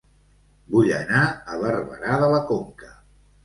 Vull 0.75 0.89
anar 1.01 1.21
a 1.29 1.59
Barberà 1.67 2.19
de 2.27 2.33
la 2.35 2.43
Conca 2.51 2.95